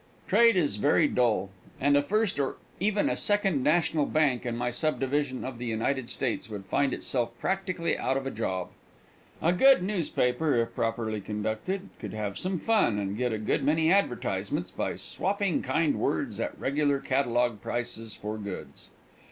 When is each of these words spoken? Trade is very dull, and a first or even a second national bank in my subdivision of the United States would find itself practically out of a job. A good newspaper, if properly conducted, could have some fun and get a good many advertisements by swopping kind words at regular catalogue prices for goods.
Trade 0.27 0.55
is 0.55 0.77
very 0.77 1.07
dull, 1.07 1.51
and 1.79 1.95
a 1.95 2.01
first 2.01 2.39
or 2.39 2.55
even 2.79 3.07
a 3.07 3.15
second 3.15 3.61
national 3.61 4.07
bank 4.07 4.47
in 4.47 4.57
my 4.57 4.71
subdivision 4.71 5.45
of 5.45 5.59
the 5.59 5.67
United 5.67 6.09
States 6.09 6.49
would 6.49 6.65
find 6.65 6.91
itself 6.91 7.37
practically 7.37 7.95
out 7.99 8.17
of 8.17 8.25
a 8.25 8.31
job. 8.31 8.69
A 9.43 9.53
good 9.53 9.83
newspaper, 9.83 10.55
if 10.55 10.73
properly 10.73 11.21
conducted, 11.21 11.89
could 11.99 12.13
have 12.13 12.35
some 12.35 12.57
fun 12.57 12.97
and 12.97 13.15
get 13.15 13.31
a 13.31 13.37
good 13.37 13.63
many 13.63 13.91
advertisements 13.91 14.71
by 14.71 14.95
swopping 14.95 15.61
kind 15.61 15.99
words 15.99 16.39
at 16.39 16.59
regular 16.59 16.97
catalogue 16.99 17.61
prices 17.61 18.15
for 18.15 18.39
goods. 18.39 18.89